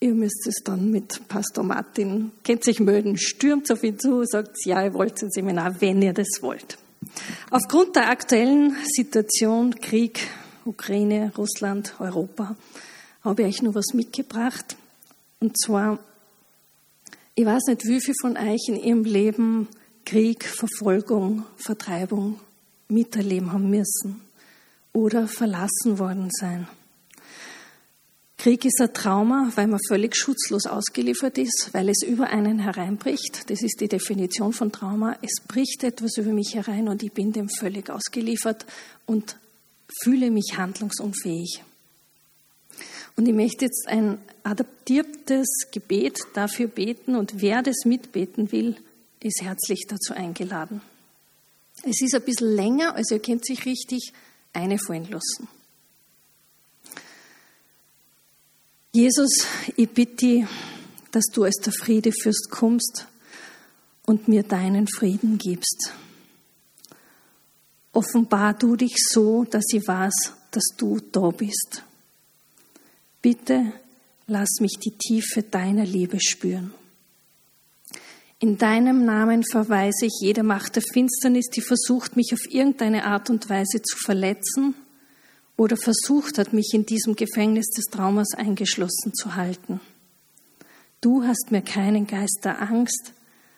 [0.00, 4.56] ihr müsst es dann mit Pastor Martin, kennt sich melden, stürmt auf ihn zu, sagt,
[4.64, 6.78] ja, ihr wollt ein Seminar, wenn ihr das wollt.
[7.50, 10.20] Aufgrund der aktuellen Situation, Krieg,
[10.64, 12.56] Ukraine, Russland, Europa,
[13.22, 14.76] habe ich euch nur was mitgebracht.
[15.40, 15.98] Und zwar,
[17.34, 19.68] ich weiß nicht, wie viele von euch in ihrem Leben
[20.04, 22.40] Krieg, Verfolgung, Vertreibung
[22.88, 24.20] miterleben haben müssen
[24.92, 26.68] oder verlassen worden sein.
[28.36, 33.48] Krieg ist ein Trauma, weil man völlig schutzlos ausgeliefert ist, weil es über einen hereinbricht.
[33.48, 35.16] Das ist die Definition von Trauma.
[35.22, 38.66] Es bricht etwas über mich herein und ich bin dem völlig ausgeliefert
[39.06, 39.36] und
[40.02, 41.62] fühle mich handlungsunfähig.
[43.16, 48.76] Und ich möchte jetzt ein adaptiertes Gebet dafür beten und wer das mitbeten will,
[49.20, 50.80] ist herzlich dazu eingeladen.
[51.82, 54.12] Es ist ein bisschen länger, also ihr könnt sich richtig
[54.52, 55.48] eine fallen lassen.
[58.94, 60.44] Jesus, ich bitte dich,
[61.10, 63.08] dass du als der Friedefürst kommst
[64.06, 65.92] und mir deinen Frieden gibst.
[67.92, 71.82] Offenbar du dich so, dass ich weiß, dass du da bist.
[73.20, 73.72] Bitte
[74.28, 76.72] lass mich die Tiefe deiner Liebe spüren.
[78.38, 83.28] In deinem Namen verweise ich jede Macht der Finsternis, die versucht, mich auf irgendeine Art
[83.28, 84.76] und Weise zu verletzen
[85.56, 89.80] oder versucht hat, mich in diesem Gefängnis des Traumas eingeschlossen zu halten.
[91.00, 93.12] Du hast mir keinen Geist der Angst,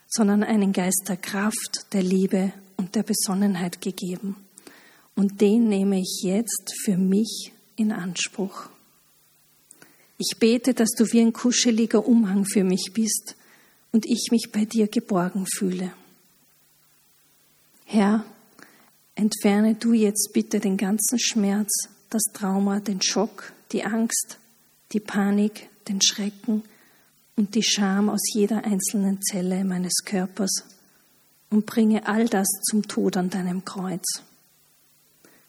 [0.08, 4.36] sondern einen Geist der Kraft, der Liebe und der Besonnenheit gegeben.
[5.14, 8.68] Und den nehme ich jetzt für mich in Anspruch.
[10.18, 13.36] Ich bete, dass du wie ein kuscheliger Umhang für mich bist,
[13.96, 15.90] und ich mich bei dir geborgen fühle.
[17.86, 18.26] Herr,
[19.16, 24.38] entferne du jetzt bitte den ganzen Schmerz, das Trauma, den Schock, die Angst,
[24.92, 26.62] die Panik, den Schrecken
[27.34, 30.64] und die Scham aus jeder einzelnen Zelle meines Körpers
[31.50, 34.22] und bringe all das zum Tod an deinem Kreuz.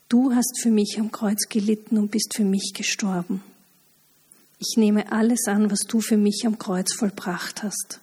[0.10, 3.43] Du hast für mich am Kreuz gelitten und bist für mich gestorben.
[4.60, 7.99] Ich nehme alles an, was du für mich am Kreuz vollbracht hast.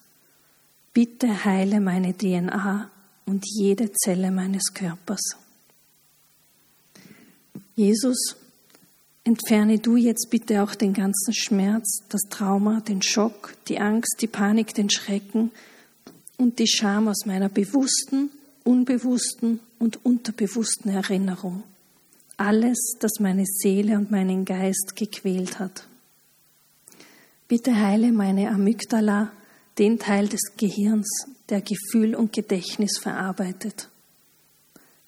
[0.93, 2.91] Bitte heile meine DNA
[3.27, 5.37] und jede Zelle meines Körpers.
[7.77, 8.37] Jesus,
[9.25, 14.27] entferne du jetzt bitte auch den ganzen Schmerz, das Trauma, den Schock, die Angst, die
[14.27, 15.51] Panik, den Schrecken
[16.37, 18.31] und die Scham aus meiner bewussten,
[18.63, 21.65] unbewussten und unterbewussten Erinnerung.
[22.37, 25.87] Alles, das meine Seele und meinen Geist gequält hat.
[27.49, 29.33] Bitte heile meine Amygdala,
[29.79, 31.09] den Teil des Gehirns,
[31.49, 33.89] der Gefühl und Gedächtnis verarbeitet.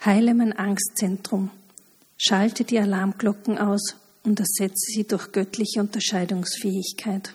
[0.04, 1.50] Heile mein Angstzentrum,
[2.16, 7.32] schalte die Alarmglocken aus und ersetze sie durch göttliche Unterscheidungsfähigkeit.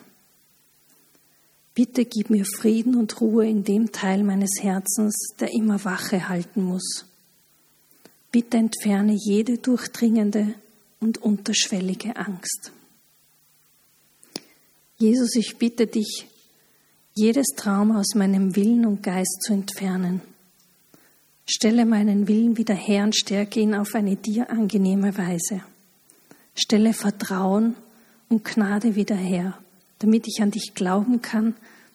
[1.74, 6.63] Bitte gib mir Frieden und Ruhe in dem Teil meines Herzens, der immer Wache halten
[6.63, 7.06] muss.
[8.32, 10.54] Bitte entferne jede durchdringende
[11.00, 12.71] und unterschwellige Angst.
[14.98, 16.27] Jesus, ich bitte dich,
[17.13, 20.21] jedes Trauma aus meinem Willen und Geist zu entfernen.
[21.54, 25.62] Stelle meinen Willen wieder her und stärke ihn auf eine dir angenehme Weise.
[26.56, 27.75] Stelle Vertrauen
[28.29, 29.58] und Gnade wieder her,
[29.99, 31.54] damit ich an dich glauben kann,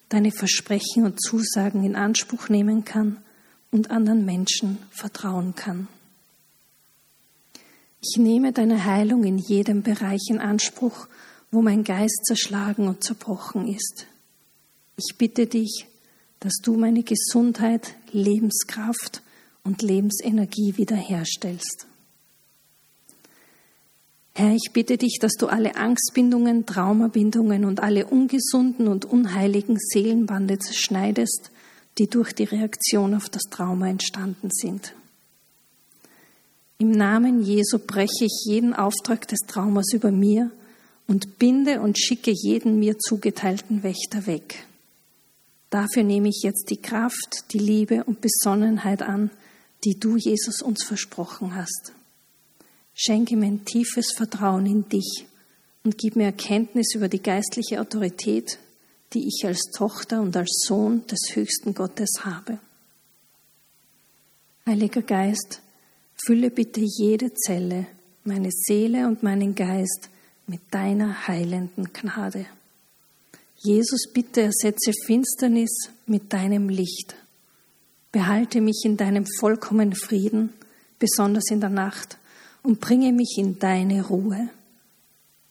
[0.09, 3.17] deine Versprechen und Zusagen in Anspruch nehmen kann
[3.71, 5.87] und anderen Menschen vertrauen kann.
[7.99, 11.07] Ich nehme deine Heilung in jedem Bereich in Anspruch,
[11.49, 14.05] wo mein Geist zerschlagen und zerbrochen ist.
[14.97, 15.87] Ich bitte dich,
[16.41, 19.23] dass du meine Gesundheit, Lebenskraft
[19.67, 21.85] und Lebensenergie wiederherstellst.
[24.33, 30.57] Herr, ich bitte dich, dass du alle Angstbindungen, Traumabindungen und alle ungesunden und unheiligen Seelenbande
[30.59, 31.51] zerschneidest,
[31.97, 34.93] die durch die Reaktion auf das Trauma entstanden sind.
[36.77, 40.51] Im Namen Jesu breche ich jeden Auftrag des Traumas über mir
[41.07, 44.67] und binde und schicke jeden mir zugeteilten Wächter weg.
[45.71, 49.31] Dafür nehme ich jetzt die Kraft, die Liebe und Besonnenheit an,
[49.83, 51.93] die du, Jesus, uns versprochen hast.
[52.93, 55.27] Schenke mir ein tiefes Vertrauen in dich
[55.83, 58.59] und gib mir Erkenntnis über die geistliche Autorität,
[59.13, 62.59] die ich als Tochter und als Sohn des höchsten Gottes habe.
[64.65, 65.61] Heiliger Geist,
[66.25, 67.87] fülle bitte jede Zelle,
[68.25, 70.09] meine Seele und meinen Geist
[70.47, 72.47] mit deiner heilenden Gnade.
[73.55, 77.15] Jesus, bitte ersetze Finsternis mit deinem Licht.
[78.11, 80.53] Behalte mich in deinem vollkommenen Frieden,
[80.99, 82.17] besonders in der Nacht,
[82.63, 84.49] und bringe mich in deine Ruhe.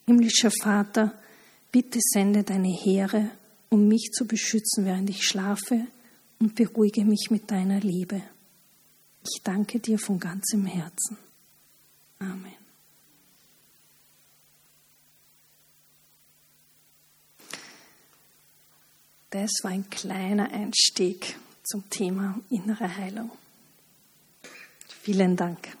[0.05, 1.13] Himmlischer Vater,
[1.71, 3.31] bitte sende deine Heere,
[3.69, 5.87] um mich zu beschützen, während ich schlafe,
[6.39, 8.21] und beruhige mich mit deiner Liebe.
[9.23, 11.17] Ich danke dir von ganzem Herzen.
[12.19, 12.53] Amen.
[19.29, 21.37] Das war ein kleiner Einstieg
[21.67, 23.29] zum Thema innere Heilung.
[25.01, 25.75] Vielen Dank.